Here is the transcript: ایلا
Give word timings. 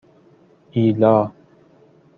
ایلا 0.71 1.15